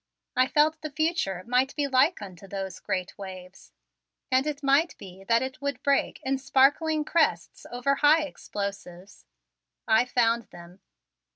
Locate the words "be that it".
4.97-5.61